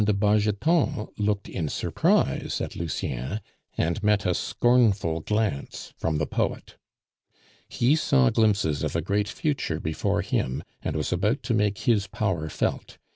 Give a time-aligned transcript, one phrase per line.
[0.03, 3.39] de Bargeton looked in surprise at Lucien,
[3.77, 6.75] and met a scornful glance from the poet.
[7.69, 12.07] He saw glimpses of a great future before him, and was about to make his
[12.07, 12.97] power felt.